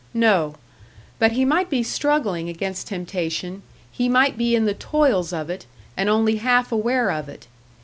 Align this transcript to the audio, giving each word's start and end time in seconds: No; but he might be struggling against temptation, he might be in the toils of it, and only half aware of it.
No; 0.15 0.55
but 1.19 1.33
he 1.33 1.45
might 1.45 1.69
be 1.69 1.83
struggling 1.83 2.49
against 2.49 2.87
temptation, 2.87 3.61
he 3.91 4.09
might 4.09 4.35
be 4.35 4.55
in 4.55 4.65
the 4.65 4.73
toils 4.73 5.31
of 5.31 5.47
it, 5.47 5.67
and 5.95 6.09
only 6.09 6.37
half 6.37 6.71
aware 6.71 7.11
of 7.11 7.29
it. 7.29 7.45